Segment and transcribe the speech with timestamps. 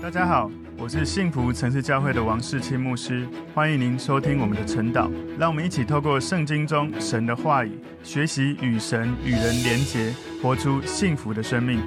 [0.00, 0.48] 大家好，
[0.78, 5.10] 我是幸福城市教会的王世清牧师，欢迎您收听我们的晨祷。
[5.36, 11.80] 让我们一起透过圣经中神的话语，学习与神与人连结，活出幸福的生命。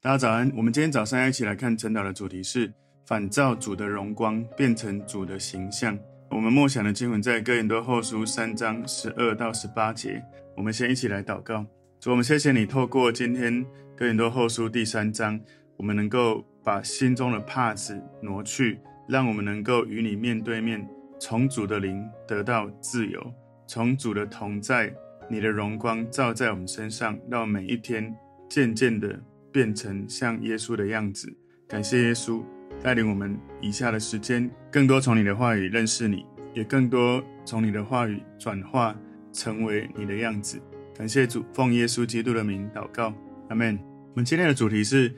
[0.00, 2.72] 大家早安，我们今天早上要一起来看晨祷的主题是
[3.04, 5.98] 反照主的荣光，变成主的形象。
[6.30, 10.22] 我们默想的经文在哥林多后书三章十二到十八节。
[10.56, 11.66] 我们先一起来祷告。
[11.98, 13.66] 主，我们谢谢你透过今天
[13.96, 15.38] 哥林多后书第三章。
[15.78, 20.84] 我们能够把心中的帕子挪去，让我们能够与你面对面，
[21.20, 23.32] 从主的灵得到自由，
[23.64, 24.92] 从主的同在，
[25.30, 28.12] 你的荣光照在我们身上，让每一天
[28.48, 29.22] 渐渐的
[29.52, 31.32] 变成像耶稣的样子。
[31.68, 32.42] 感谢耶稣
[32.82, 38.96] 带领我们以下的时间，更多从你的话语认识你，也更多从你的话语转化
[39.32, 40.60] 成为你的样子。
[40.92, 43.14] 感谢主，奉耶稣基督的名祷告，
[43.48, 43.78] 阿门。
[44.10, 45.14] 我们今天的主题是。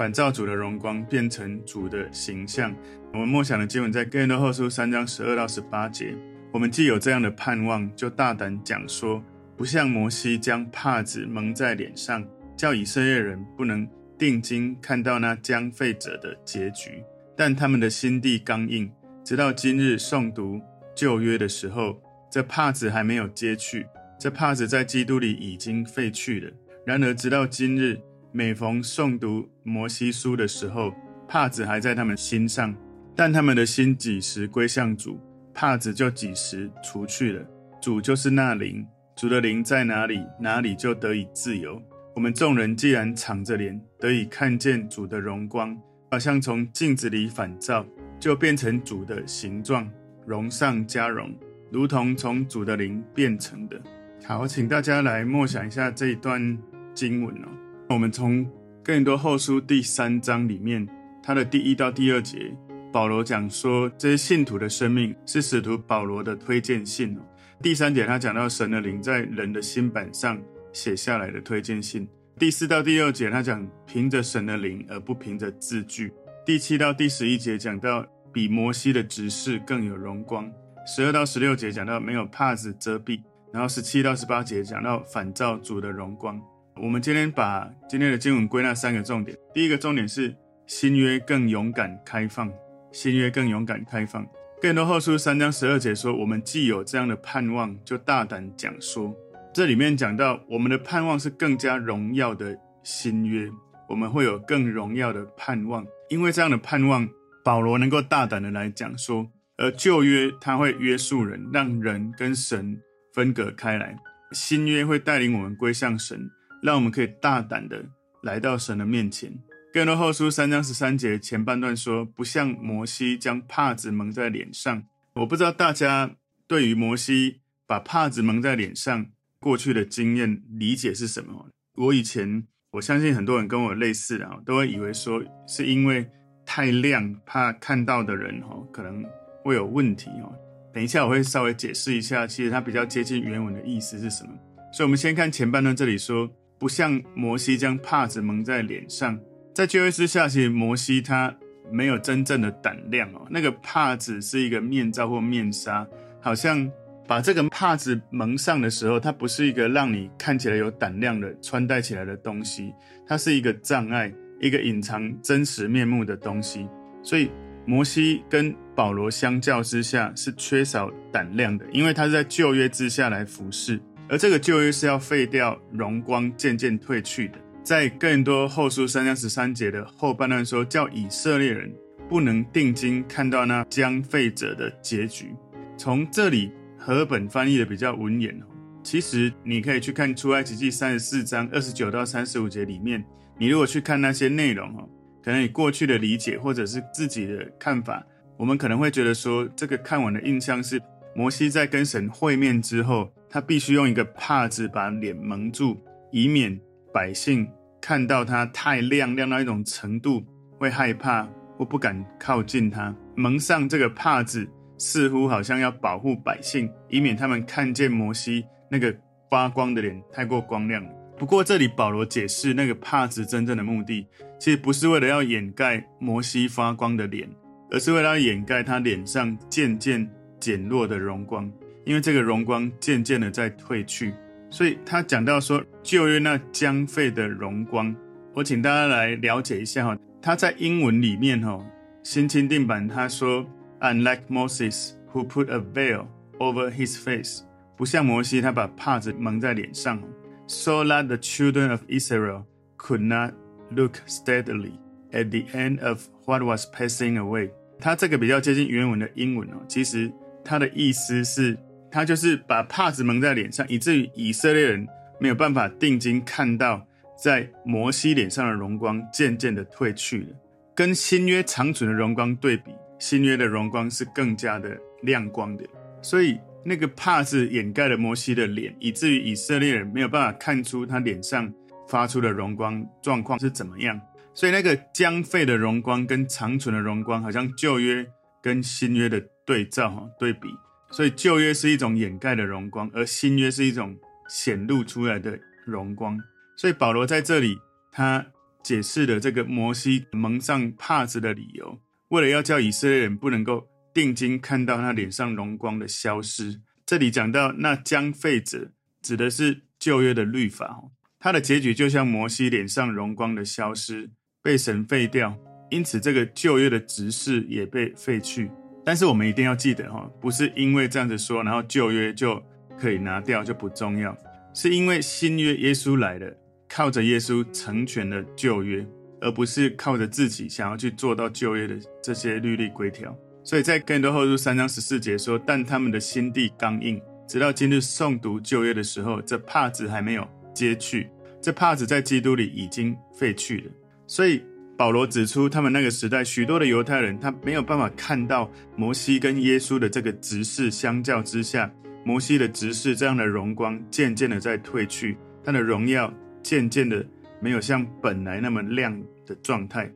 [0.00, 2.74] 反照主的荣光，变成主的形象。
[3.12, 6.16] 我们默想的经文在哥林多后书三章十二到十八节。
[6.52, 9.22] 我们既有这样的盼望，就大胆讲说，
[9.58, 17.04] 不像摩西将帕子蒙在脸上，叫以色列人不能定睛看到那将废者的结局。
[17.36, 18.90] 但他们的心地刚硬，
[19.22, 20.58] 直到今日诵读
[20.94, 22.00] 旧约的时候，
[22.32, 23.86] 这帕子还没有揭去。
[24.18, 26.50] 这帕子在基督里已经废去了。
[26.86, 28.00] 然而直到今日。
[28.32, 30.94] 每逢诵读摩西书的时候，
[31.26, 32.72] 帕子还在他们心上，
[33.16, 35.18] 但他们的心几时归向主，
[35.52, 37.44] 帕子就几时除去了。
[37.82, 38.86] 主就是那灵，
[39.16, 41.82] 主的灵在哪里，哪里就得以自由。
[42.14, 45.76] 我们众人既然敞着脸，得以看见主的荣光，
[46.10, 47.84] 好像从镜子里反照，
[48.20, 49.90] 就变成主的形状，
[50.24, 51.34] 荣上加荣，
[51.72, 53.80] 如同从主的灵变成的。
[54.24, 56.56] 好，请大家来默想一下这一段
[56.94, 57.48] 经文哦。
[57.90, 58.48] 我们从
[58.84, 60.88] 更多后书第三章里面，
[61.20, 62.56] 他的第一到第二节，
[62.92, 67.18] 保罗讲说这些信徒的生命是使徒保罗的推荐信。
[67.60, 70.40] 第三节他讲到神的灵在人的心版上
[70.72, 72.08] 写下来的推荐信。
[72.38, 76.12] 第四到第六节他讲凭着神的灵而不凭着字句。
[76.46, 80.48] 第七到第十一节讲到比摩西的执事更有荣光。
[80.86, 83.20] 十二到十六节讲到没有帕子遮蔽，
[83.52, 86.40] 然后十七到十八节讲到反照主的荣光。
[86.82, 89.36] 我们今天把今天的经文归纳三个重点。
[89.52, 90.34] 第一个重点是
[90.66, 92.50] 新约更勇敢开放，
[92.90, 94.26] 新约更勇敢开放。
[94.62, 99.14] 更多后书三章十二节说：“我们既有这样的盼望，就大胆讲说。”
[99.52, 103.50] 这里面讲到我们的盼望是更加荣耀的新约，
[103.86, 107.06] 我们会有更荣耀的盼望，因为这样的盼望，
[107.44, 109.30] 保罗能够大胆的来讲说。
[109.58, 112.80] 而旧约它会约束人，让人跟神
[113.12, 113.94] 分隔开来；
[114.32, 116.30] 新约会带领我们归向神。
[116.62, 117.84] 让我们可以大胆的
[118.22, 119.32] 来到神的面前。
[119.72, 124.82] 哥林多后书三章十三节前半段说：“不像摩西将帕子蒙在脸上。”
[125.14, 126.16] 我不知道大家
[126.46, 129.06] 对于摩西把帕子蒙在脸上
[129.38, 131.48] 过去的经验理解是什么？
[131.76, 136.08] 我以前我相信很多人跟我类似的，都会以为说是因为
[136.44, 139.04] 太亮，怕看到的人哈可能
[139.44, 140.34] 会有问题哦。
[140.74, 144.30] 等一下我会稍微解释一下，其实它比较接近原文的意思是什么。
[144.72, 146.28] 所以，我们先看前半段这里说。
[146.60, 149.18] 不像摩西将帕子蒙在脸上，
[149.54, 151.34] 在旧约之下，其实摩西他
[151.72, 153.26] 没有真正的胆量哦。
[153.30, 155.86] 那个帕子是一个面罩或面纱，
[156.20, 156.70] 好像
[157.08, 162.74] 把这个帕子蒙上的时候，它不是一个让你看起来有胆量的穿戴起来的东西，
[163.06, 166.68] 它是一个障碍，一个隐藏真实面目的东西。
[167.02, 167.30] 所以，
[167.64, 173.80] 摩西跟保罗相较之下是缺少胆量的，因为他是在旧约之下来服侍。
[174.10, 177.34] 而这个旧约是要废掉，荣光渐渐褪去的。
[177.62, 181.72] 在更多后书三章十三节的后半段说，叫以色列人
[182.08, 185.32] 不能定睛看到那将废者的结局。
[185.76, 188.36] 从这里和本翻译的比较文言，
[188.82, 193.04] 其实你可以去看出埃及记三十四章二十九到三十五节里面，
[193.38, 194.88] 你如果去看那些内容哦，
[195.22, 198.04] 可能你过去的理解或者是自己的看法，
[198.36, 200.82] 我们可能会觉得说，这个看完的印象是
[201.14, 203.08] 摩西在跟神会面之后。
[203.30, 205.78] 他必须用一个帕子把脸蒙住，
[206.10, 206.60] 以免
[206.92, 207.48] 百姓
[207.80, 210.22] 看到他太亮，亮到一种程度
[210.58, 212.94] 会害怕或不敢靠近他。
[213.14, 218.94] 蒙上这个帕子，似乎好像要保护百姓，以免他们看见摩西那个
[219.30, 220.84] 发光的脸太过光亮。
[221.16, 224.06] 不过这里保罗解释，那个帕子真正的目的，
[224.40, 227.30] 其实不是为了要掩盖摩西发光的脸，
[227.70, 230.10] 而是为了要掩盖他脸上渐渐
[230.40, 231.52] 减弱的荣光。
[231.90, 234.14] 因为这个荣光渐渐的在褪去，
[234.48, 237.92] 所以他讲到说旧约那将废的荣光，
[238.32, 239.98] 我请大家来了解一下哈。
[240.22, 241.60] 他在英文里面哈，
[242.04, 243.44] 新钦定版他说
[243.80, 246.06] ，Unlike Moses who put a veil
[246.38, 247.40] over his face，
[247.76, 250.00] 不像摩西他把帕子蒙在脸上
[250.46, 252.44] ，so that the children of Israel
[252.78, 253.34] could not
[253.74, 254.74] look steadily
[255.10, 257.50] at the end of what was passing away。
[257.80, 260.08] 他这个比较接近原文的英文哦，其实
[260.44, 261.58] 他的意思是，
[261.90, 264.86] 他就是把帕子蒙在脸上，以至于以色列人
[265.18, 266.86] 没有办法定睛看到。
[267.22, 270.28] 在摩西脸上的荣光渐渐的褪去了，
[270.74, 275.66] 跟新约长存的荣光对比，新约的荣光是更加的亮光的。
[276.00, 281.52] 所以那个帕子掩盖了摩西的脸，以至于以色列人没有办法看出他脸上
[281.86, 284.00] 发出的荣光状况是怎么样。
[284.32, 288.06] 所以那个将废的荣光跟长存的荣光，好像旧约
[288.42, 290.48] 跟新约的对照哈对比。
[290.90, 293.96] 所以旧约是一种掩盖的荣光，而新约是一种
[294.28, 296.18] 显露出来的荣光。
[296.56, 297.56] 所以保罗在这里，
[297.92, 298.26] 他
[298.62, 306.60] 解释了这个摩西蒙上帕子的理由，为了要叫以色列人不能够定睛看到他脸上荣光的消失。
[306.84, 314.10] 这里讲到那将废者，指的是旧约的律法，它的结局就像摩西脸上荣光的消失，
[314.42, 315.38] 被神废掉，
[315.70, 318.50] 因此这个旧约的执事也被废去。
[318.84, 322.42] 但是我们一定要记得哈，不是因为这样子说，然后旧约就
[322.78, 324.16] 可以拿掉就不重要，
[324.54, 326.32] 是因为新约耶稣来了。
[326.72, 328.86] 靠着耶稣成全了旧约，
[329.20, 333.12] 而不是靠着自己想要去做到旧约的这些律例规条。
[333.42, 340.24] 所以在哥林多后书三章十四节说：“但他们的心地刚硬，直到今日诵读旧约的时候，这帕子还没有
[340.54, 341.10] 揭去。
[341.42, 343.72] 这帕子在基督里已经废去了。”
[344.06, 344.44] 所以
[344.80, 351.70] 保罗指出，他们那个时代许多的犹太人，他没有办法看到摩西跟耶稣的这个执事相较之下，
[352.02, 356.10] 摩西的执事这样的荣光渐渐的在褪去，他的荣耀。
[356.42, 357.04] 渐渐的
[357.42, 359.92] 没有像本来那么亮的状态，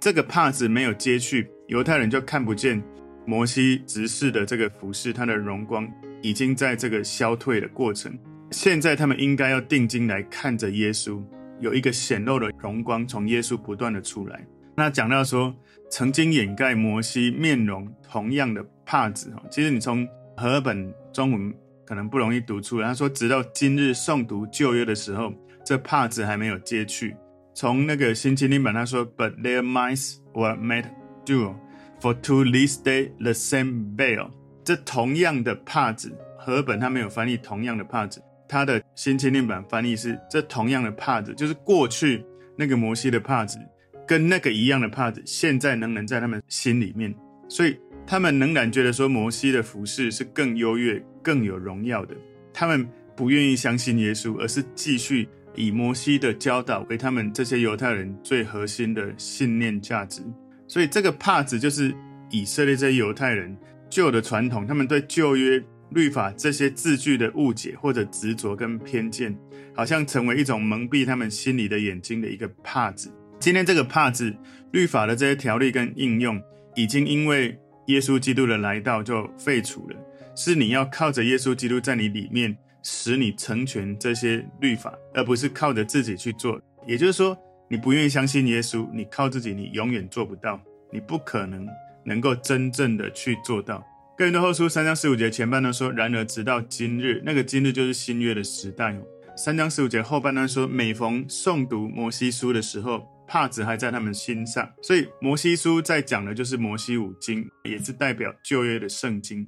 [0.00, 2.82] 这个帕子没有揭去，犹太人就看不见
[3.24, 5.88] 摩西执事的这个服饰，他的荣光
[6.22, 8.12] 已经在这个消退的过程。
[8.50, 11.22] 现在他们应该要定睛来看着耶稣，
[11.60, 14.46] 有一个显露的荣光从耶稣不断的出来。
[14.76, 15.54] 那讲到说，
[15.90, 20.06] 曾经掩盖摩西面容同样的帕子哈，其实你从
[20.36, 21.54] 和本中文
[21.84, 22.88] 可能不容易读出来。
[22.88, 25.32] 他说，直到今日诵读旧约的时候。
[25.66, 27.16] 这帕子还没有揭去。
[27.54, 30.84] 从那个新钦定版他说，But their minds were made
[31.24, 31.54] dull,
[32.02, 34.28] for to this day the same veil。
[34.62, 38.22] 这同样的帕子，和本他没有翻译同样的帕子，
[38.54, 42.24] 他的新钦定版翻译是这同样的帕子，就是过去
[42.56, 43.58] 那个摩西的帕子，
[44.06, 47.12] 跟那个一样的帕子，现在仍然在他们心里面，
[47.48, 52.14] 所以他们仍然觉得说摩西的服饰是更优越、更有荣耀的。
[52.52, 55.28] 他们不愿意相信耶稣，而是继续。
[55.56, 60.20] 以摩西的教导为他们这些犹太人最核心的信念价值，
[60.66, 61.94] 所以这个帕子就是
[62.30, 63.56] 以色列这些犹太人
[63.88, 65.62] 旧的传统，他们对旧约
[65.94, 69.34] 律法这些字句的误解或者执着跟偏见，
[69.74, 73.10] 好像成为一种蒙蔽他们心里的眼睛的一个帕子。
[73.38, 74.34] 今天这个帕子，
[74.72, 76.40] 律法的这些条例跟应用，
[76.74, 79.96] 已经因为耶稣基督的来到就废除了，
[80.34, 82.56] 是你要靠着耶稣基督在你里面。
[82.86, 86.60] 使你成全这些律法，而不是靠着自己去做。
[86.86, 87.34] 也就是说，
[87.66, 90.60] 你不愿意相信耶稣，你靠自己，你永远做不到，
[90.92, 91.66] 你不可能
[92.04, 93.82] 能够真正的去做到。
[94.16, 99.02] 哥林多后书三章十五节前半段说：“然而直到今日，那个今日就是新约的时代哦。”
[99.36, 109.44] 三章十五节后半段说：“每逢诵读摩西书的时候，帕子还在他们心上。”所以摩西书在讲的就是摩西五经，也是代表旧约的圣经。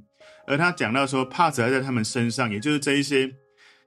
[0.48, 3.32] 而他讲到说，帕子还在他们身上，也就是这一些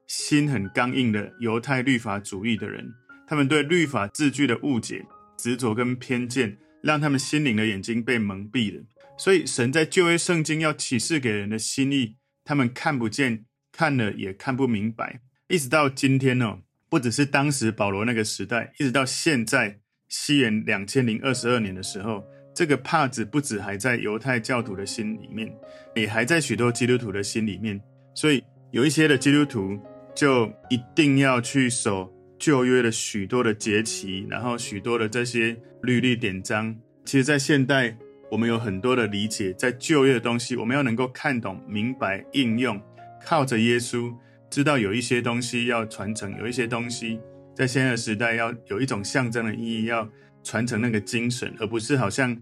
[0.08, 2.90] 心很刚硬的犹太律法主义的人，
[3.28, 5.06] 他们对律法字句的误解、
[5.38, 8.82] 执着跟偏见，让他们心灵的眼睛被蒙蔽了。
[9.20, 15.20] 所以，神在旧约圣经要启示给人的心意，他们看不见，看了也看不明白。
[15.50, 22.24] 一直到今天哦，不只是当时保罗那个时代，一直到现在西元两千零二十二年的时候。
[22.56, 25.50] 这个帕子不止还在犹太教徒的心里面，
[25.96, 27.80] 也还在许多基督徒的心里面。
[28.14, 29.80] 所以有一些的基督徒
[30.14, 36.76] 就一定要去守旧约的许多的节期，然后许多的这些律例典章。
[37.06, 37.98] 其实，在现代，
[38.32, 42.82] 我们有很多的理解，在旧约的东西，我们要能够看懂、明白、应用，
[43.26, 44.14] 靠着耶稣，
[44.50, 47.20] 知道有一些东西要传承，有一些东西
[47.56, 50.08] 在现在的时代要有一种象征的意义，要
[50.44, 52.38] 传承那个精神，而不是好像。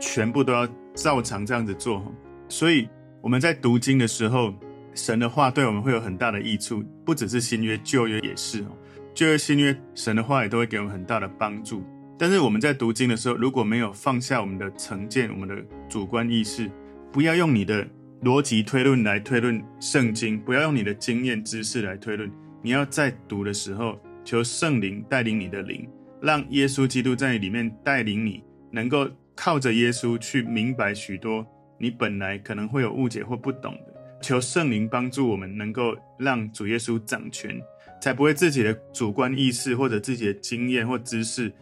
[0.00, 2.02] 全部都要照常这样子做，
[2.48, 2.88] 所以
[3.20, 4.52] 我们在读经的时候，
[4.94, 8.76] 神的话对我们会有很大的益处，不只是新约，旧约也是哦。
[9.14, 11.84] 旧约、新约，神的话也都会给我们很大的帮助。
[12.22, 15.56] 但是我们在读经的时候，如果没有放下我们的成见、我们的
[15.88, 16.70] 主观意识，
[17.10, 17.84] 不要用你的
[18.22, 22.30] 逻辑推论来推论圣经，不要用你的经验知识来推论。
[22.62, 25.84] 你要在读的时候，求圣灵带领你的灵，
[26.20, 31.44] 让耶稣基督在里面带领你，能够靠着耶稣去明白许多
[31.76, 34.20] 你本来可能会有误解或不懂的。
[34.22, 37.60] 求圣灵帮助我们，能够让主耶稣掌权，
[38.00, 41.52] 才不会自己的主观意识或者自己的经验或知识。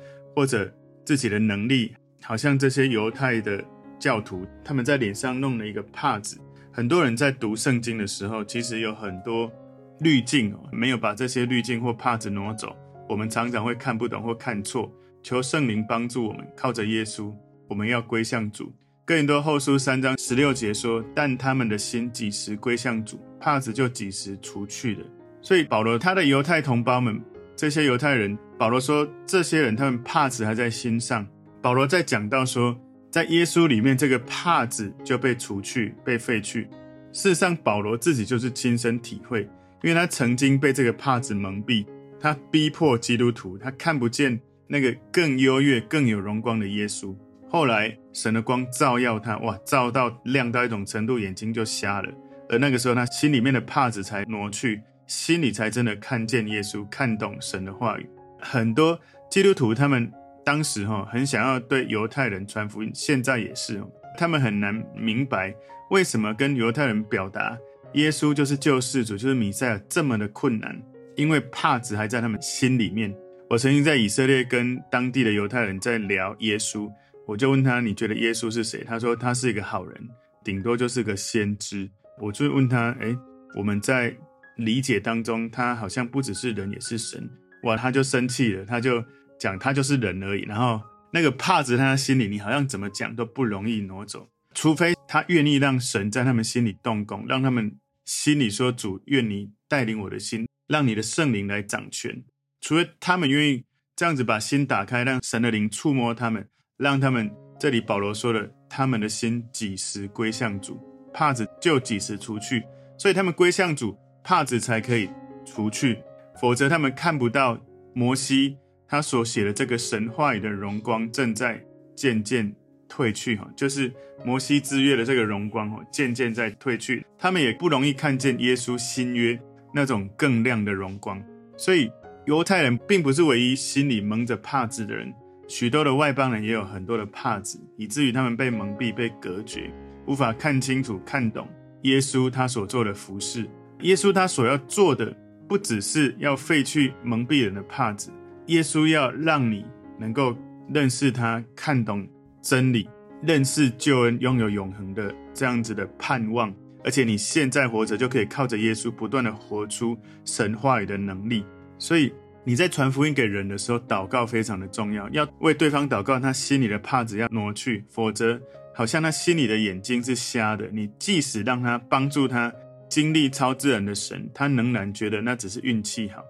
[0.40, 0.72] 或者
[1.04, 3.62] 自己的能力，好像这些犹太的
[3.98, 6.40] 教徒，他们在脸上弄了一个帕子。
[6.72, 9.52] 很多人在读圣经的时候，其实有很多
[9.98, 12.74] 滤镜哦，没有把这些滤镜或帕子挪走，
[13.06, 14.90] 我们常常会看不懂或看错。
[15.22, 17.30] 求圣灵帮助我们，靠着耶稣，
[17.68, 18.72] 我们要归向主。
[19.04, 25.06] 哥林多后书三章十六节说：“但他们的心几时归向主，帕子就几时除去了。”
[25.42, 27.20] 所以保罗他的犹太同胞们。
[27.60, 31.26] 这些犹太人，保罗说，这些人他们帕子还在心上。
[31.60, 32.74] 保罗在讲到说，
[33.10, 36.70] 在耶稣里面，这个帕子就被除去、被废去。
[37.12, 39.42] 事实上，保罗自己就是亲身体会，
[39.82, 41.84] 因为他曾经被这个帕子蒙蔽，
[42.18, 47.14] 他逼迫基督徒，他看不见那个更优越、更有荣光的耶稣。
[47.50, 52.10] 后来，神的光照耀他，哇，照到亮到一种程度，眼睛就瞎了。
[52.48, 54.80] 而那个时候，他心里面的帕子才挪去。
[55.10, 58.08] 心里才真的看见耶稣，看懂神的话语。
[58.38, 58.96] 很多
[59.28, 60.08] 基督徒他们
[60.44, 63.82] 当时哈很想要对犹太人传福音，现在也是，
[64.16, 65.52] 他们很难明白
[65.90, 67.58] 为什么跟犹太人表达
[67.94, 70.80] 耶稣就是救世主，就是弥赛亚这么的困难，
[71.16, 73.12] 因为帕子还在他们心里面。
[73.48, 76.88] 我曾经在以色列跟当地的犹太人在聊耶稣，
[77.26, 78.84] 我就问他，你觉得耶稣是谁？
[78.84, 80.08] 他说他是一个好人，
[80.44, 81.90] 顶多就是个先知。
[82.20, 83.18] 我就问他，诶，
[83.56, 84.16] 我们在。
[84.64, 87.28] 理解当中，他好像不只是人，也是神。
[87.64, 89.04] 哇，他就生气了，他就
[89.38, 90.42] 讲他就是人而已。
[90.42, 90.80] 然后
[91.12, 102.24] 那个帕子在他心里，你好像怎么讲都不容易挪走，除非他愿意让神在他们心里动工，让他们心里说：“主，愿你带领我的心，让你的圣灵来掌权。”
[102.62, 103.64] 除非他们愿意
[103.96, 110.80] 这样子把心打开，让神的灵触摸他们，让他们这里保罗说的，他们的心几时归向主，
[111.12, 112.62] 帕子就几时除去。
[112.98, 113.96] 所以他们归向主。
[114.22, 115.08] 帕子才可以
[115.44, 115.98] 除去，
[116.40, 117.58] 否则他们看不到
[117.92, 121.62] 摩西他所写的这个神话语的荣光正在
[121.94, 122.54] 渐渐
[122.88, 123.92] 褪去哈，就是
[124.24, 129.38] 摩西之约的这个荣光哈，渐渐在褪去，他们也不容易看见耶稣新约
[129.72, 131.22] 那种更亮的荣光。
[131.56, 131.90] 所以
[132.26, 135.12] 犹太人并不是唯一心里蒙着帕子的人，
[135.48, 139.70] 许多的外邦人也有很多的帕子，以至于他们被蒙蔽、被隔绝，
[140.06, 141.48] 无法看清楚、看懂
[141.82, 143.48] 耶稣他所做的服事。
[143.82, 145.14] 耶稣他所要做的，
[145.48, 148.10] 不只是要废去蒙蔽人的帕子，
[148.46, 149.64] 耶稣要让你
[149.98, 150.36] 能够
[150.72, 152.06] 认识他，看懂
[152.42, 152.88] 真理，
[153.22, 161.44] 认识救恩，拥有永恒的这样子的盼望，而且你现在活着就可以靠着耶稣，不断的活出神话语的能力。
[161.78, 162.12] 所以
[162.44, 168.40] 你在传福音给人的时候，祷告非常的重要，要为对方祷告，他心里的帕子要挪去，否则
[168.74, 172.52] 好像他心里的眼睛是瞎的，你即使让他帮助他。
[172.90, 176.24] 经历超自然的神，他仍然觉得那只是运气好，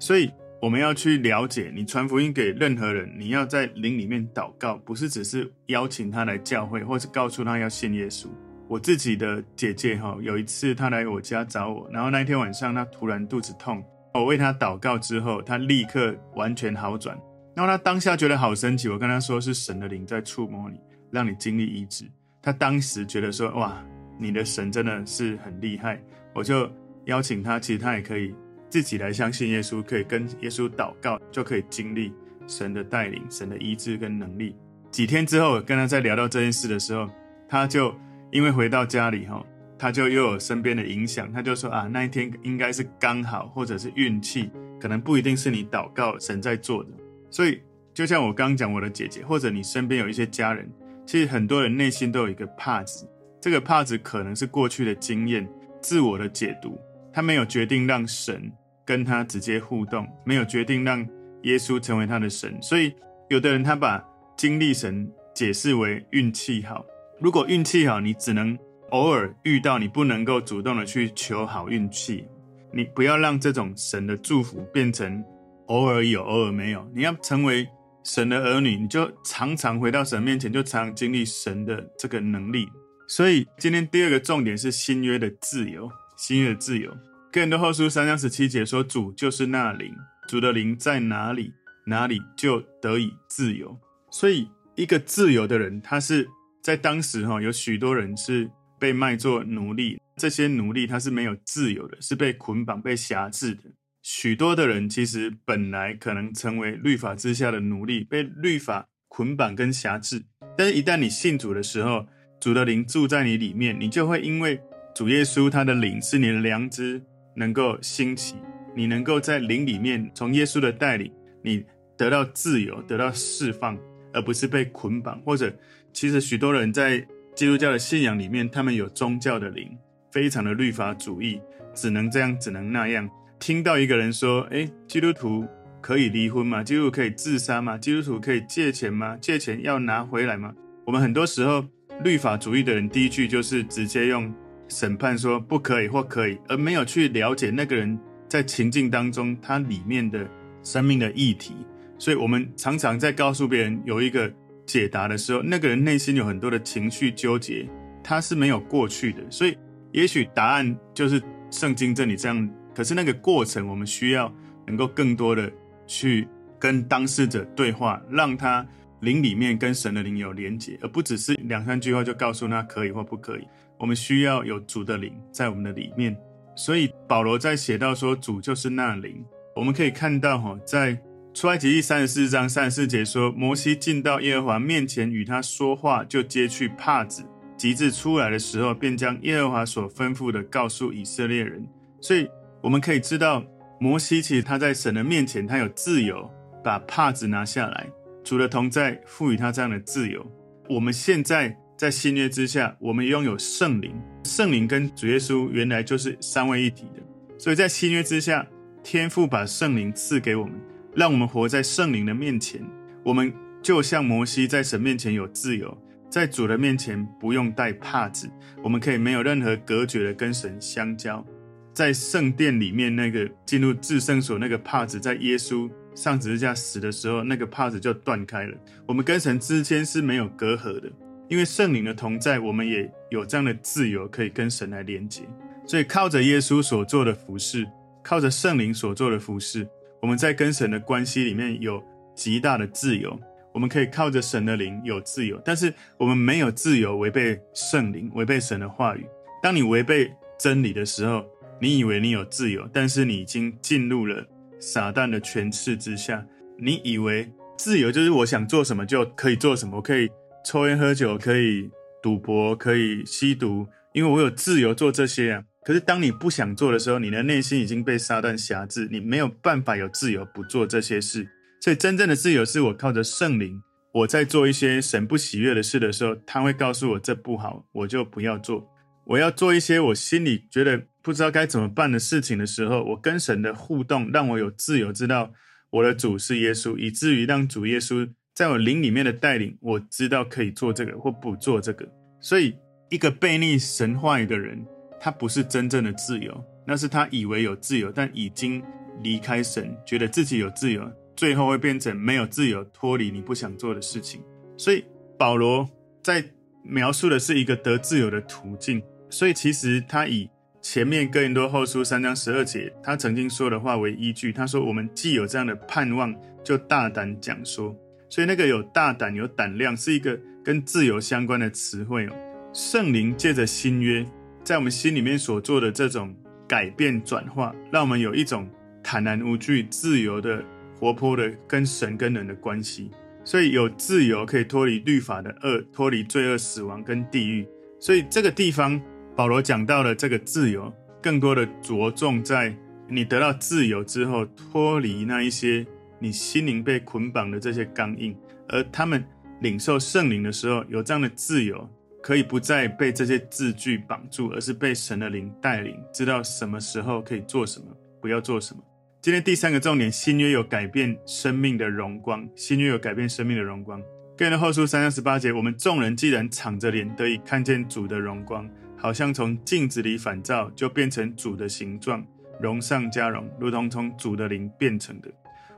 [0.00, 0.28] 所以
[0.60, 8.26] 我们要去了解，你传福音给任何人，你要在灵里面祷告，不是只是邀请他来教会，或是告诉他要信耶稣。
[8.66, 17.18] 我自己的姐姐哈，有一次她来我家找我，然后那一天晚上她突然肚子痛，我为她祷告之后，她立刻完全好转。
[17.54, 20.78] 然后她当下觉得好神奇，我跟她说是神的灵在触摸你，
[21.10, 22.04] 让你经历医治。
[22.42, 23.82] 她当时觉得说哇。
[24.18, 26.02] 你的神真的是很厉害，
[26.34, 26.70] 我就
[27.04, 28.34] 邀请他，其实他也可以
[28.68, 32.12] 自己来相信耶稣，可以跟耶稣祷告，就可以经历
[32.46, 34.54] 神的带领、神的医治跟能力。
[34.90, 37.08] 几天之后，跟他在聊到这件事的时候，
[37.48, 37.94] 他就
[38.30, 39.44] 因为回到家里哈，
[39.78, 46.90] 他就又有身边的影响，他就说啊，那一天应该是刚好，或者是运气，可能不一定是你祷告神在做的。
[47.30, 47.60] 所以，
[47.92, 50.70] 就像我刚讲我的姐姐，或者你身边有一些家人，
[51.06, 53.06] 其实很多人内心都有一个帕子。
[53.40, 55.48] 这个帕子可能是过去的经验、
[55.80, 56.78] 自我的解读，
[57.12, 58.50] 他没有决定让神
[58.84, 61.06] 跟他直接互动，没有决定让
[61.42, 62.56] 耶稣成为他的神。
[62.60, 62.92] 所以，
[63.28, 64.04] 有的人他把
[64.36, 66.84] 经历神解释为运气好。
[67.20, 68.58] 如果运气好，你只能
[68.90, 72.26] 偶尔遇到，你不能够主动的去求好运气。
[72.72, 75.24] 你不要让这种神的祝福变成
[75.66, 76.86] 偶尔有、偶尔没有。
[76.94, 77.66] 你要成为
[78.04, 82.68] 神的儿女，你就常常回到神面前，就常常经历神的这个能力。
[83.10, 86.94] 所以今天第二个重点是新约的自由，新约的自由。
[87.32, 89.94] 哥林多后书三章十七节说：“主就是那灵，
[90.28, 91.54] 主的灵在哪里，
[91.86, 93.80] 哪里就得以自由。
[94.10, 96.28] 所以，一个自由的人，他是
[96.62, 103.62] 在当时哈，有许多人是被卖作奴隶，这些奴隶他是没有自由的，是被捆绑、被辖制的。
[104.02, 110.26] 许多的人其实本来可能成为律法之下的奴隶，被律法捆绑跟辖制，
[110.58, 112.06] 但是，一旦你信主的时候，
[112.40, 114.60] 主的灵住在你里面，你就会因为
[114.94, 117.02] 主耶稣他的灵是你的良知，
[117.34, 118.36] 能够兴起，
[118.74, 121.64] 你能够在灵里面，从耶稣的带领，你
[121.96, 123.76] 得到自由，得到释放，
[124.12, 125.20] 而不是被捆绑。
[125.22, 125.52] 或者，
[125.92, 127.04] 其实许多人在
[127.34, 129.76] 基督教的信仰里面，他们有宗教的灵，
[130.12, 131.40] 非常的律法主义，
[131.74, 133.08] 只能这样，只能那样。
[133.40, 135.46] 听到一个人说：“诶，基督徒
[135.80, 136.62] 可以离婚吗？
[136.62, 137.78] 基督徒可以自杀吗？
[137.78, 139.16] 基督徒可以借钱吗？
[139.20, 140.52] 借钱要拿回来吗？”
[140.86, 141.64] 我们很多时候，
[142.02, 144.32] 律法主义的人第一句就是直接用。
[144.70, 150.28] 审判说不可以或可以，而没有去了解那个人在情境当中他里面的
[150.62, 151.54] 生命的议题，
[151.96, 154.30] 所以我们常常在告诉别人有一个
[154.66, 157.66] 解答的时候，那个人内心有很多的情绪纠结，
[158.04, 159.56] 他是没有过去的，所以
[159.90, 161.18] 也许答案就是
[161.50, 164.30] 圣经这里这样，可是那个过程我们需要
[164.66, 165.50] 能够更多的
[165.86, 166.28] 去
[166.58, 168.66] 跟当事者对话，让他
[169.00, 173.46] 灵里面跟神的灵有连结，而不只是两三句话就告诉他可以或不可以。
[173.78, 176.16] 我们需要有主的灵在我们的里面，
[176.56, 179.24] 所以保罗在写到说主就是那灵，
[179.54, 180.98] 我们可以看到哈，在
[181.32, 187.22] 出埃及记三十四章三十四节说，摩西进到耶和华面前与他说话，就揭去帕子，
[187.56, 191.64] 及至出来的时候，便将耶和华所吩咐的告诉以色列人。
[192.00, 192.28] 所以
[192.60, 193.44] 我们可以知道，
[193.78, 196.28] 摩西其实他在神的面前，他有自由
[196.64, 197.86] 把帕子拿下来，
[198.28, 200.30] 主的同在赋予他这样的自由。
[200.68, 201.58] 我们现在。
[201.78, 203.94] 在新约之下，我们拥有圣灵，
[204.24, 207.00] 圣灵跟主耶稣原来就是三位一体的。
[207.38, 208.44] 所以在新约之下，
[208.82, 210.54] 天父把圣灵赐给我们，
[210.96, 212.60] 让我们活在圣灵的面前。
[213.04, 213.32] 我们
[213.62, 215.78] 就像摩西在神面前有自由，
[216.10, 218.28] 在主的面前不用带帕子，
[218.60, 221.24] 我们可以没有任何隔绝的跟神相交。
[221.72, 228.56] 在圣殿里面，那个进入至圣所那个帕子，在耶稣上十字架死的时候，那个帕子就断开了。
[228.86, 230.88] 我们跟神之间是没有隔阂的。
[231.28, 235.22] 因为圣灵的同在，我们也有这样的自由，可以跟神来连接。
[235.66, 237.66] 所以靠着耶稣所做的服事，
[238.02, 239.68] 靠着圣灵所做的服事，
[240.00, 241.82] 我们在跟神的关系里面有
[242.14, 243.18] 极大的自由。
[243.52, 249.04] 我们可以靠着神的灵有自由，但是我们没有自由违背圣灵，违背神的话语。
[249.42, 251.26] 当你违背真理的时候，
[251.60, 254.24] 你以为你有自由，但是你已经进入了
[254.60, 256.24] 撒旦的权势之下。
[256.58, 260.08] 你以为自由就是我想做什么就可以做什么，我可以。
[260.44, 261.68] 抽烟喝酒可以，
[262.02, 265.44] 赌博可以，吸毒，因为我有自由做这些啊。
[265.62, 271.28] 可是当你不想做的时候，你的内心已经被撒旦辖制，你没有办法有自由不做这些事。
[271.60, 273.60] 所以真正的自由是我靠着圣灵，
[273.92, 278.66] 我在做一些神不喜悦的事的时候，他会告诉我这不好，我就不要做。
[279.04, 285.32] 我要做一些我心里觉得不知道该怎么办的事情的时候，我跟神的互动让我有自由，知道
[285.70, 288.06] 我的主是耶稣，以至于让主耶稣。
[288.34, 291.88] 在我灵里面的带领，我知道可以做这个或不做这个。
[292.20, 292.54] 所以，
[292.90, 294.62] 一个悖逆神话语的人，
[295.00, 298.62] 他不是真正的自由，那是他以为有自由，但已经
[299.02, 304.20] 离开神，觉得自己有自由，最后会变成没有自由，脱离你不想做的事情。
[304.58, 304.84] 所以，
[305.18, 305.66] 保罗
[306.02, 306.22] 在
[306.62, 308.82] 描述的是一个得自由的途径。
[309.08, 310.28] 所以，其实他以
[310.60, 317.74] 前面哥林多后书三章十二节他曾经说的话为依据，他说：“我们既有这样的盼望，就大胆讲说。”
[318.10, 322.10] 所以那个有大胆、有胆量，是一个跟自由相关的词汇哦。
[322.52, 324.04] 圣灵借着新约，
[324.42, 326.14] 在我们心里面所做的这种
[326.48, 328.48] 改变转化，让我们有一种
[328.82, 330.42] 坦然无惧、自由的、
[330.74, 332.90] 活泼的跟神跟人的关系。
[333.24, 337.46] 所以有自由可以脱离律法的恶，脱离罪恶、死亡跟地狱。
[337.78, 338.80] 所以这个地方
[339.18, 345.66] 保罗讲到了这个自由，更多的着重在你得到自由之后，脱离那一些。
[345.98, 348.16] 你心灵被捆绑的这些钢印，
[348.48, 349.04] 而他们
[349.40, 351.68] 领受圣灵的时候，有这样的自由，
[352.00, 357.66] 可以不再被这些字句绑住，而是被神的灵带领，知道什么时候可以做什么，
[358.00, 358.62] 不要做什么。
[359.02, 363.82] 今天第三个重点，新约有改变生命的荣光，新约有改变生命的荣光。
[364.16, 372.06] 哥林多后书三章十八节，我们众人既然敞着脸得以看见主的荣光，好像从镜子里反照，就变成主的形状，
[372.40, 375.10] 荣上加荣，如同从主的灵变成的。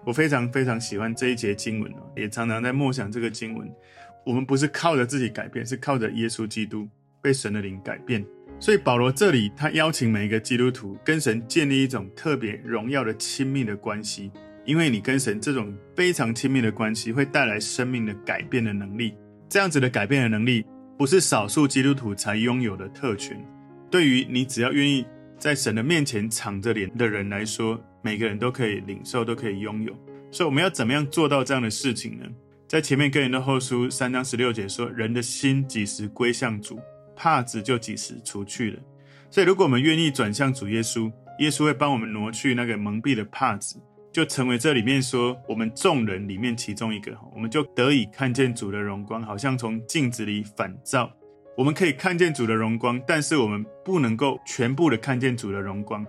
[0.04, 3.70] 我非常非常喜欢这一节经文，也常常在默想这个经文。
[4.24, 6.88] 我们不是靠着自己改变，是靠着耶稣基督
[7.20, 8.24] 被神的灵改变。
[8.59, 14.30] 所以保罗这里他邀请每一个基督徒跟神建立一种特别荣耀的亲密的关系。
[14.66, 19.14] 因为你跟神这种非常亲密的关系，会带来生命的改变的能力。
[19.48, 20.64] 这样子的改变的能力，
[21.00, 23.42] 不是少数基督徒才拥有的特权。
[23.90, 25.06] 对于你只要愿意
[25.38, 29.96] 在神的面前敞着脸的人来说，每个人都可以领受，都可以拥有。
[30.30, 32.26] 所以我们要怎么样做到这样的事情呢？
[32.68, 36.78] 在前面哥林多后书三章十六节说：“人的心几时归向主，
[37.16, 38.78] 帕子就几时除去了。”
[39.32, 43.80] 所以如果我们愿意转向主耶稣，耶稣会帮我们挪去那个蒙蔽的帕子。
[44.12, 51.11] 就成为这里面说我们众人里面其中一个，我们就得以看见主的荣光，好像从镜子里反照。
[51.57, 56.05] 我们可以看见主的荣光，但是我们不能够全部的看见主的荣光。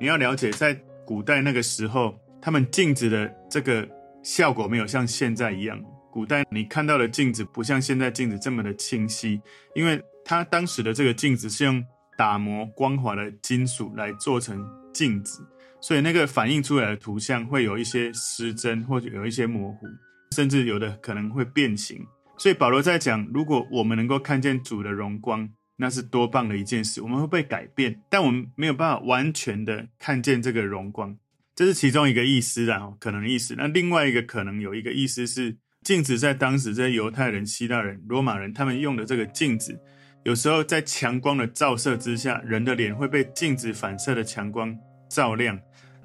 [0.00, 3.86] 你要了解，在古代那个时候，他们镜子的这个
[4.22, 5.78] 效果没有像现在一样。
[6.10, 9.40] 古代你看到的镜子不像现在镜子这么的清晰，
[9.74, 11.84] 因为他当时的这个镜子是用
[12.16, 15.46] 打磨光滑的金属来做成镜子。
[15.80, 19.86] 所以那个反映出来的图像会有一些失真，或者有一些模糊，
[20.34, 22.04] 甚至有的可能会变形。
[22.38, 27.00] 所以保罗在讲，如果我们能够看见主的荣光，那是多棒的一件事。
[27.02, 31.16] 我们会被改变，但我们没有办法完全的看见这个荣光，
[31.54, 33.54] 这是其中一个意思啦，可能的意思。
[33.56, 39.78] 那另外一个可能有一个意思是，镜子在当时这些犹太人、希腊人、罗马人他们用的这个镜子，
[40.24, 44.76] 有时候在强光的照射之下，人的脸会被镜子反射的强光
[45.08, 45.58] 照亮。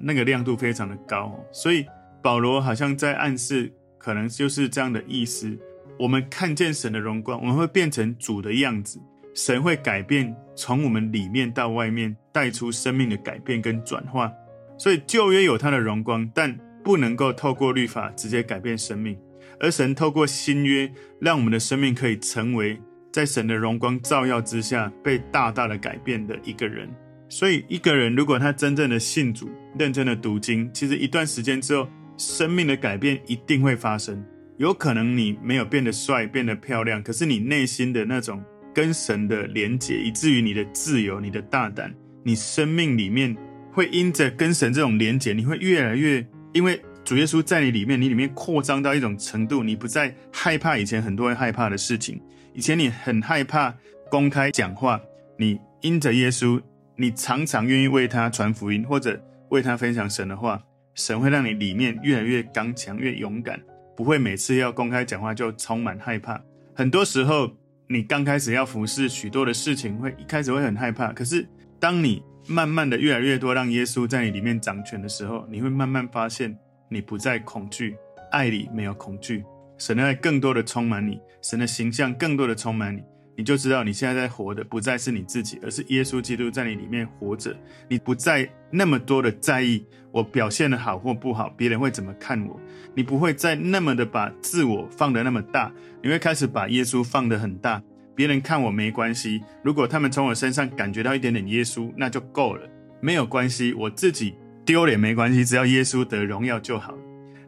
[0.04, 1.86] 那个亮度非常的高，所以
[2.20, 5.56] 保罗好像在暗示，可能就是这样的意思。
[5.96, 9.00] 我们看见神的荣光，我们会变成主的样子。
[9.32, 14.32] 神会改变，从我们里面到外面，带出生命的改变跟转化。
[14.76, 19.16] 所以旧约有他的荣光，但不能够透过律法直接改变生命，
[19.60, 22.80] 而神透过新约，让我们的生命可以成为
[23.12, 26.88] 在神的荣光照耀之下，被大大的改变的一个人。
[27.32, 34.22] 所以，一个人如果他真正的信主，认真的读经，其实一段时间之后，生命的改变一定会发生。
[34.58, 41.90] 有可能你没有变得帅、变得漂亮，可是你内心的那种跟神的连结，以至于你的自由、你的大胆，
[42.22, 43.34] 你生命里面
[43.72, 52.20] 会因着跟神这种连结，你会越来越，因为主耶稣在你里面，你里面扩张到一种程度，你不再害怕以前很多人害怕的事情。
[52.52, 53.74] 以前你很害怕
[54.10, 55.00] 公开讲话，
[55.38, 56.60] 你因着耶稣。
[56.96, 60.62] 你常常愿意为他传福音，或者为他分享神的话，
[60.94, 63.60] 神会让你里面越来越刚强、越勇敢，
[63.96, 66.40] 不会每次要公开讲话就充满害怕。
[66.74, 67.50] 很多时候，
[67.88, 71.12] 你刚开始要服侍许多的事情，会一开始会很害怕。
[71.12, 71.46] 可是，
[71.80, 76.56] 当你慢慢的越来越多让耶稣在你里面掌权的时候，你会慢慢发现，
[76.88, 77.96] 你不再恐惧，
[78.30, 79.44] 爱里没有恐惧，
[79.78, 83.02] 神的爱更多的充满你，神的形象更多的充满你。
[83.34, 87.56] 你就知道你现在在活的不再是你自己，而是耶稣基督在你里面活着。
[87.88, 92.60] 你不再那么多的在意我表现的好或不好，别人会怎么看我。
[92.94, 97.82] 你不会再那么的把自我放得那么大，你会开始把耶稣放得很大。
[98.14, 102.68] 别人看我没关系，如果他们从我身上感觉到一点点耶稣，那就够了，
[103.00, 103.72] 没有关系。
[103.72, 104.34] 我自己
[104.66, 106.94] 丢脸没关系，只要耶稣得荣耀就好。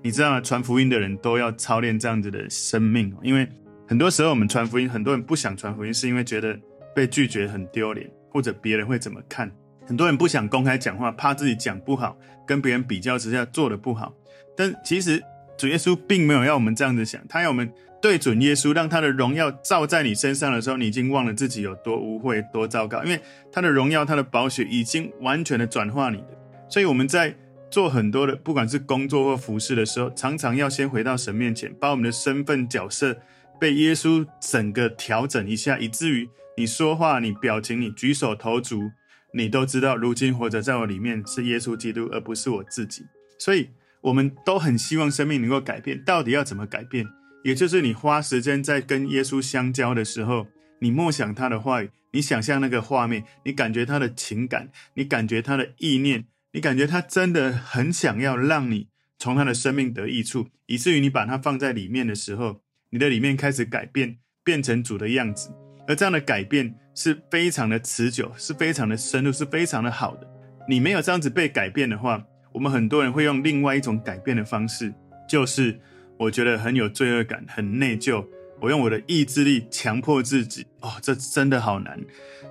[0.02, 0.40] 你知道吗？
[0.40, 3.46] 传福音的人都要操练这样子的生命，因为。
[3.86, 6.58] 很多时候，我们传福音，很多人不想传福音，是因为觉得
[6.94, 9.50] 被拒绝很丢脸，或者别人会怎么看。
[9.86, 12.16] 很多人不想公开讲话，怕自己讲不好，
[12.46, 14.14] 跟别人比较之下做得不好。
[14.56, 15.22] 但其实
[15.58, 17.70] 主耶稣并没有要我们这样子想，他要我们
[18.00, 23.20] 对准耶稣，让他的荣耀照在你身上的时候，你已经忘了自己有多污秽、多糟糕，因为
[23.52, 26.28] 他的荣耀、他的宝血已经完全的转化你的。
[26.70, 27.34] 所以我们在
[27.70, 33.14] 做很多的，不管是工作或服事的时候，常常要先回到神面前，把我们的身份角色。
[33.60, 38.90] 被耶稣整个调整一下，以至于你说话、你表情、你举手投足，
[39.32, 43.04] 你都知道，如今活着在我里面是耶稣基督，而不是我自己。
[43.38, 43.70] 所以，
[44.02, 46.02] 我们都很希望生命能够改变。
[46.04, 47.06] 到底要怎么改变？
[47.42, 50.46] 也就是你花时间在跟耶稣相交的时候，
[50.80, 58.88] 你默想他的话语，你想象那个画面，你感觉他的情感，你感觉他的意念，你感觉他真的很想要让你
[59.18, 62.60] 从他的生命得益处，以至于你把它放在里面的时候。
[62.94, 65.50] 你的里面开始改变，变成主的样子，
[65.88, 70.30] 而这样的改变是非常的持久，是非常的深入，是非常的好的。
[70.68, 74.94] 你没有这样子被改变的话，我们很多人会用另外一种改变的方式，
[75.28, 75.76] 就是
[76.16, 78.24] 我觉得很有罪恶感，很内疚，
[78.60, 82.00] 我用我的意志力强迫自己，哦，这真的好难。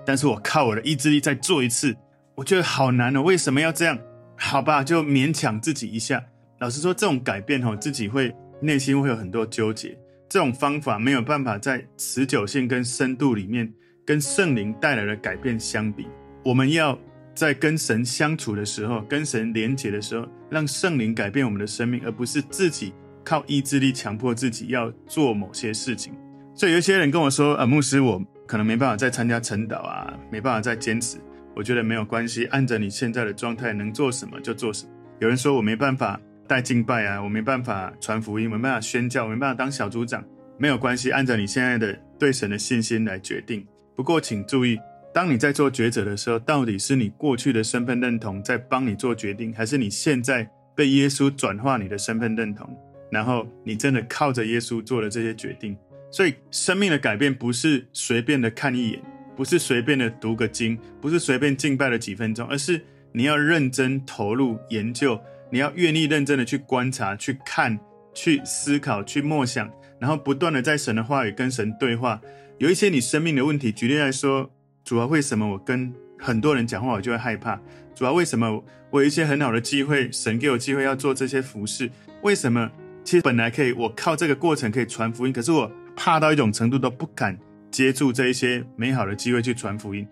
[0.06, 1.96] 但是我靠我的意志力再做一次，
[2.36, 3.98] 我觉得好难哦，为什么要这样？
[4.36, 6.22] 好吧，就勉强自己一下。
[6.60, 9.98] 老实说，这种改变哦，自己会内心会有很多纠结。
[10.34, 13.72] 这种方法没有办法在持久性跟深度里面
[14.04, 16.08] 跟圣灵带来的改变相比。
[16.44, 16.98] 我们要
[17.36, 22.92] 在跟神相处的时候，跟神连结的时候，让圣灵改变我们的生命，而不是自己
[23.24, 26.12] 靠意志力强迫自己要做某些事情。
[26.56, 31.20] 所以有些人跟我说：“啊，牧师，我可能没办法再参加晨祷啊，没办法再坚持。”
[31.56, 34.92] 我觉得没有关系，按着你现在的状态能做什么就做什么。
[35.20, 40.24] 有人说我没办法带敬拜啊，我没办法传福音，没办法宣教，没办法当小组长，
[40.58, 43.66] 没有关系，按照你现在的对神的信心来决定。
[43.96, 44.80] 不过请注意。
[45.14, 52.68] 当你在做抉择的时候，到底是你过去的身份认同在帮你做决定，还是你现在被耶稣转化你的身份认同，
[53.12, 55.78] 然后你真的靠着耶稣做了这些决定？
[56.12, 59.00] 所以，生命的改变不是随便的看一眼，
[59.36, 65.22] 不是随便的读个经，不是随便敬拜了几分钟，而是你要认真投入研究，
[65.54, 67.80] 你要愿意认真的去观察、去看、
[68.12, 72.20] 去思考、去默想，然后不断的在神的话语跟神对话。
[72.58, 74.50] 有一些你生命的问题，举例来说。
[74.84, 77.58] 主要为什么我跟很多人讲话，我就会害怕？
[77.96, 81.90] 主要为什么我有一些很好的机会，神给我机会要做这些服事？
[82.24, 82.70] 为什么？
[83.04, 87.38] 其实本来可以，我靠这个过程可以传福音，可是我怕到一种程度都不敢
[87.70, 90.06] 接住这一些美好的机会去传福音。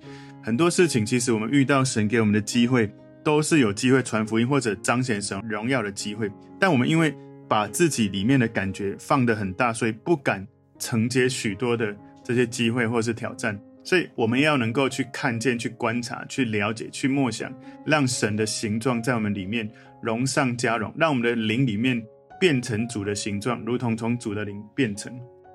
[0.44, 2.90] 很多事情，其实我们遇到神给我们的机会，
[3.24, 6.30] 都是有机会传福音或者彰显神荣耀的机会。
[6.60, 7.16] 但我们因为
[7.48, 10.48] 把自己里面的感觉放得很大，所以不敢
[10.80, 13.60] 承接许多的这些机会或是挑战。
[13.84, 17.52] 所以我们要能够去看见、去观察、去了解、去默想，
[17.86, 19.68] 让神的形状在我们里面
[20.04, 22.00] 荣上加荣，让我们的灵里面
[22.40, 25.12] 变成主的形状，如同从主的灵变成。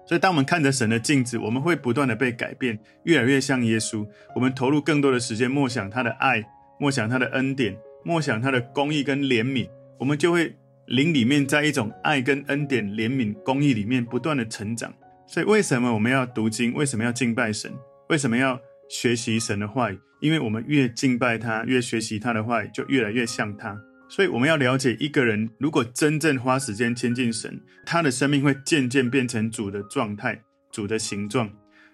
[0.08, 4.06] 所以，当我们看着神的镜子，我们会不断的被改变，越来越像耶稣。
[4.34, 6.44] 我们投入更多的时间默想他的爱，
[6.78, 10.54] 默想他的恩典，默想他的公义跟怜悯，我们就会
[10.86, 14.92] 灵里面在一种爱跟恩典、怜悯、公义里面不断的成长。
[15.26, 16.72] 所以，为什么我们要读经？
[16.74, 17.72] 为什么要敬拜神？
[18.08, 19.98] 为什么要学习神的话语？
[20.20, 23.76] 因为我们越敬拜他，越学习他的话语，就越来越像他。
[24.08, 31.50] 所以我们要了解，一个人如果真正花时间亲近神，他的生命会渐渐变成主的状态、主的形状。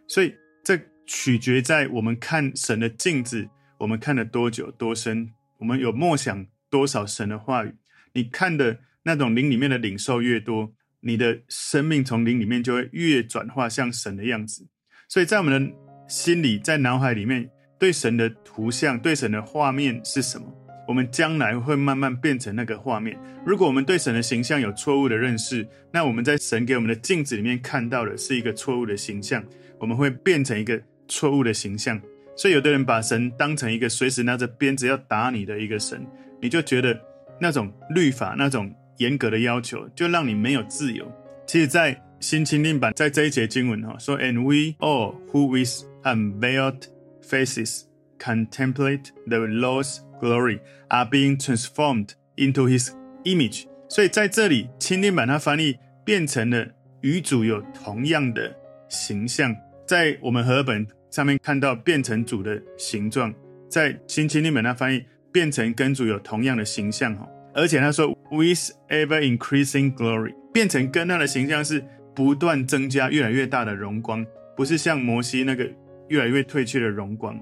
[0.07, 3.49] 所以这取决在我们看神的镜子，
[3.83, 7.75] 我们看了多久、多深，我们有默想多少神的话语。
[8.13, 14.69] 你看的那种灵里面的领受越多，你的生命从灵里面就会越转化像神的样子。
[15.09, 15.75] 所以在我们的
[16.07, 20.47] 心里在脑海里面对神的图像、对神的画面是什么？
[20.87, 23.19] 我们将来会慢慢变成那个画面。
[23.45, 29.45] 如果我们对神的形象有错误的认识，那我们在神给我们的镜子里面看到的是一个错误的形象，
[29.81, 32.01] 我们会变成一个错误的形象。
[32.35, 36.07] 所以，有的人把神当成一个随时拿着鞭子要打你的一个神，
[36.41, 36.99] 你就觉得
[37.41, 41.11] 那种律法、那种严格的要求，就让你没有自由。
[41.47, 46.85] 其实，在新钦定版在这一节经文哈说，And we all who with unveiled
[47.23, 47.83] faces
[48.19, 52.91] contemplate the Lord's glory are being transformed into His
[53.25, 53.65] image。
[53.89, 56.67] 所以在这里，钦定版它翻译变成了
[57.03, 58.57] 与主有同样的
[58.89, 59.55] 形象。
[59.85, 63.33] 在我们和本上面看到变成主的形状，
[63.69, 67.29] 在新钦定版它翻译变成跟主有同样的形象哈。
[67.55, 71.85] 而且他说，with ever increasing glory，变成跟他的形象是。
[72.15, 74.23] 不断增加越来越大的荣光，
[74.55, 75.67] 不是像摩西那个
[76.09, 77.35] 越来越褪去的荣光。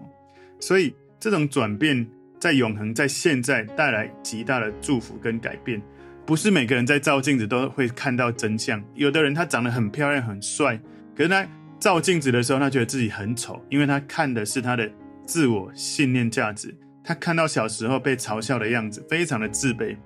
[0.60, 2.06] 所以这种转变
[2.38, 5.82] 在永恒，在现在带来极大的祝福跟改变。
[6.24, 8.80] 不是每个人在照镜子都会看到真相。
[8.94, 10.80] 有的人他长得很漂亮很帅，
[11.16, 11.44] 可是他
[11.80, 14.88] 照镜子的时候，他觉得自己很丑，因为他看的是他的
[15.24, 16.76] 自我信念价值。
[17.02, 19.96] 他看到小时候被嘲笑的样子，非常的自卑。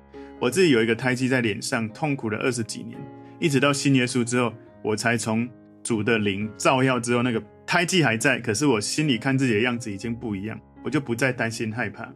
[0.41, 2.97] 我自己有一个胎记在脸上，痛苦了二十几年。
[3.41, 5.49] 一直到信耶稣之后，我才从
[5.83, 12.09] 主的灵照耀之后，那个胎记还在，可是我心里看自己的样子已经不一样，我就不再担心害怕。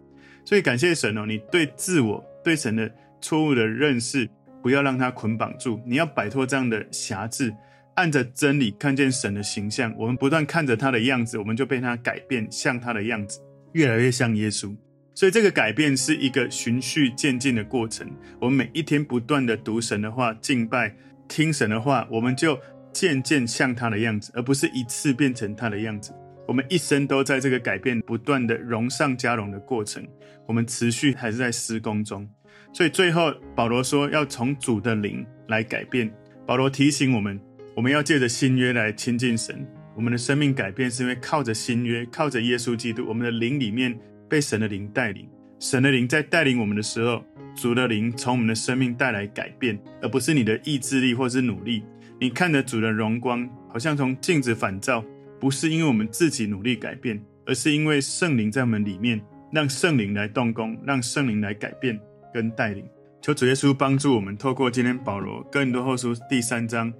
[0.44, 2.88] 所以感谢神哦，你对自我、对神的
[3.20, 4.28] 错误的认识，
[4.62, 7.52] 不要让它捆绑住，你要摆脱这样的辖制，
[7.98, 9.92] 按着真理看见神的形象。
[9.98, 13.40] 我们不断看着他的样子，我们就被他改变，像他的样子，
[13.72, 14.72] 越来越像耶稣。
[15.16, 18.08] 所以这个改变是一个循序渐进的过程。
[18.40, 20.94] 我们每一天不断的读神的话、敬拜、
[21.26, 22.56] 听神的话，我们就
[22.92, 26.14] 渐渐像他的样子，而不是一次变成他的样子。
[26.46, 30.06] 我们一生都在这个改变不断的荣上加荣的过程。
[30.46, 32.26] 我们持续还是在施工中。
[32.72, 36.08] 所以最后保罗说要从主的灵来改变。
[36.46, 37.38] 保罗提醒我们，
[37.78, 39.64] 我们要借着新约来亲近神。
[39.94, 43.96] 我们的生命改变是因为靠着新约，靠着耶稣基督，我们的灵里面。
[44.28, 45.28] 被神的灵带领，
[45.60, 51.84] 神的灵在带领我们的时候，主的灵从我们的生命带来改变，而不是你的意志力或是努力。
[52.20, 55.04] 你看着主的荣光，好像从镜子反照，
[55.38, 59.20] 不是因为我们自己努力改变，而是因为圣灵在我们里面，
[59.52, 61.96] 让圣灵来动工，让圣灵来改变
[62.34, 62.84] 跟带领。
[63.22, 66.92] 求主耶稣帮助我们，透过今天保罗哥林多后书第三章，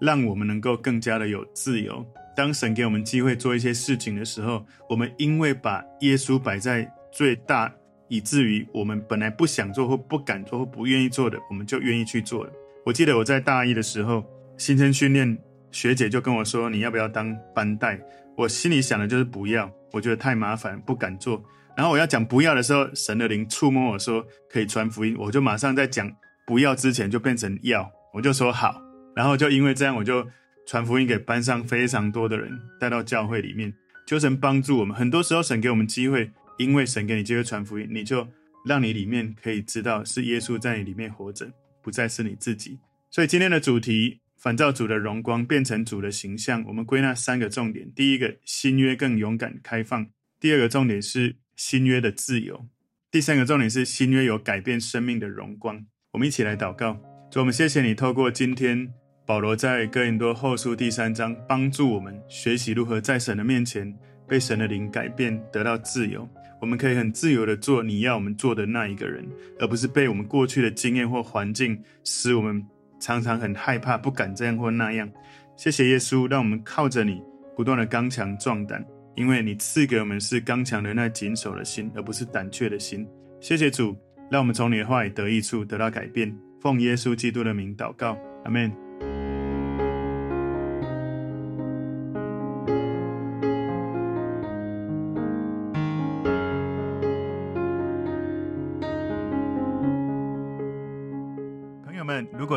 [0.00, 2.04] 让我们能够更加的有自由。
[2.36, 7.70] 当神给我们机会做一些事情的时候，我们因为把耶稣摆在最大，
[8.08, 12.52] 以至于我们本来不想做或不敢做或不愿意做的，我们就愿意去做了。
[12.86, 14.24] 我记得我在大一的时候，
[14.56, 15.36] 新生训练
[15.70, 18.00] 学姐就跟我说：“你要不要当班代？”
[18.38, 21.42] 我心里想的就是不要，我觉得太麻烦，不敢做。
[21.76, 26.10] 然后我要讲不要的时候，神的灵触摸我说可以传福音，我就马上在讲
[26.46, 28.80] 不要之前就变成要，我就说好。
[29.14, 30.26] 然后就因为这样，我就
[30.66, 33.72] 传福音给班上非常多的人，带到教会里面，
[34.06, 34.96] 求神帮助我们。
[34.96, 38.26] 很多时候神给我们机会，因为神给你机会传福音，你就
[38.64, 41.50] 让你里面可以知道是耶稣在你里面活着，
[41.82, 42.78] 不再是你自己。
[43.10, 46.64] 所以今天的主题，反照主的荣光，变成主的形象。
[46.66, 50.04] 我们归纳三个重点：第一个，新约更勇敢开放；
[50.38, 51.36] 第二个重点是。
[51.56, 52.66] 新约的自由，
[53.10, 55.84] 第三个重点是新约有改变生命的荣光。
[56.12, 56.94] 我们一起来祷告，
[57.30, 58.90] 主，我们谢谢你透过今天
[59.30, 66.28] 保罗在哥林多后书第三章，帮助我们学习如何在神的面前被神的灵改变，得到自由。
[66.60, 69.24] 我们可以很自由的做你要我们做的那一个人，
[69.60, 72.60] 而不是被我们过去的经验或环境使我们
[72.98, 75.08] 常常很害怕，不敢这样或那样。
[75.56, 77.22] 谢谢耶稣，让我们靠着你
[77.54, 78.84] 不断的刚强壮胆。
[79.14, 83.06] 因为你赐给我们是刚强的那谨守的心，而不是胆怯的心。
[83.40, 83.96] 谢谢主，
[84.28, 86.36] 让我们从你的话语得益处，得到改变。
[86.60, 88.89] 奉耶稣基督的名祷告，阿门。